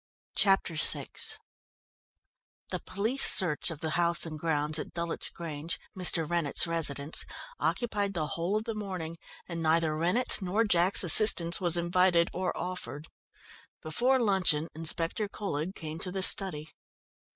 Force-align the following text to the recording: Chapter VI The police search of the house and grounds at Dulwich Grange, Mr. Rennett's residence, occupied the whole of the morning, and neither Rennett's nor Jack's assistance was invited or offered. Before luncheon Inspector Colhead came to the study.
Chapter 0.35 0.73
VI 0.73 1.09
The 2.71 2.79
police 2.79 3.23
search 3.31 3.69
of 3.69 3.81
the 3.81 3.91
house 3.91 4.25
and 4.25 4.39
grounds 4.39 4.79
at 4.79 4.93
Dulwich 4.95 5.31
Grange, 5.35 5.79
Mr. 5.95 6.27
Rennett's 6.27 6.65
residence, 6.65 7.23
occupied 7.59 8.15
the 8.15 8.25
whole 8.33 8.55
of 8.57 8.63
the 8.63 8.73
morning, 8.73 9.19
and 9.47 9.61
neither 9.61 9.95
Rennett's 9.95 10.41
nor 10.41 10.63
Jack's 10.65 11.03
assistance 11.03 11.61
was 11.61 11.77
invited 11.77 12.31
or 12.33 12.51
offered. 12.57 13.09
Before 13.83 14.17
luncheon 14.19 14.69
Inspector 14.73 15.29
Colhead 15.29 15.75
came 15.75 15.99
to 15.99 16.11
the 16.11 16.23
study. 16.23 16.69